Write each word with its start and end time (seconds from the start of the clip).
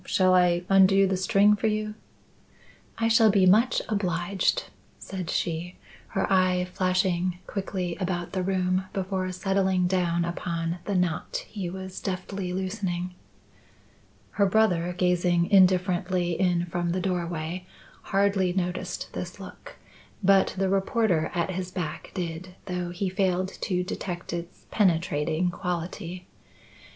Shall 0.07 0.33
I 0.33 0.63
undo 0.67 1.05
the 1.05 1.15
string 1.15 1.55
for 1.55 1.67
you?" 1.67 1.93
"I 2.97 3.07
shall 3.07 3.29
be 3.29 3.45
much 3.45 3.83
obliged," 3.87 4.63
said 4.97 5.29
she, 5.29 5.75
her 6.07 6.25
eye 6.33 6.65
flashing 6.73 7.37
quickly 7.45 7.95
about 7.99 8.31
the 8.33 8.41
room 8.41 8.85
before 8.93 9.31
settling 9.31 9.85
down 9.85 10.25
upon 10.25 10.79
the 10.85 10.95
knot 10.95 11.45
he 11.47 11.69
was 11.69 12.01
deftly 12.01 12.51
loosening. 12.51 13.13
Her 14.31 14.47
brother, 14.47 14.91
gazing 14.97 15.51
indifferently 15.51 16.31
in 16.31 16.65
from 16.65 16.93
the 16.93 16.99
doorway, 16.99 17.67
hardly 18.05 18.53
noticed 18.53 19.13
this 19.13 19.39
look; 19.39 19.77
but 20.23 20.55
the 20.57 20.67
reporter 20.67 21.29
at 21.35 21.51
his 21.51 21.69
back 21.69 22.09
did, 22.15 22.55
though 22.65 22.89
he 22.89 23.07
failed 23.07 23.49
to 23.49 23.83
detect 23.83 24.33
its 24.33 24.65
penetrating 24.71 25.51
quality. 25.51 26.25